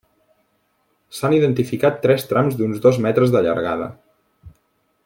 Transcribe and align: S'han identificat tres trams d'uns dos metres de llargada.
S'han 1.17 1.35
identificat 1.39 2.01
tres 2.07 2.27
trams 2.33 2.59
d'uns 2.63 2.83
dos 2.87 3.01
metres 3.07 3.37
de 3.37 3.45
llargada. 3.49 3.93